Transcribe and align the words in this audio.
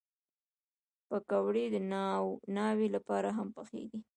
پکورې 1.07 1.65
د 1.73 1.75
ناوې 2.55 2.87
لپاره 2.95 3.29
هم 3.37 3.47
پخېږي 3.55 3.99